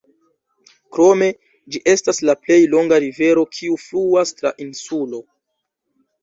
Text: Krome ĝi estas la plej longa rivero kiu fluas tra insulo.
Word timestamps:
Krome 0.95 1.27
ĝi 1.75 1.81
estas 1.93 2.21
la 2.29 2.35
plej 2.45 2.57
longa 2.71 2.99
rivero 3.05 3.45
kiu 3.59 3.77
fluas 3.85 4.33
tra 4.41 4.55
insulo. 4.67 5.23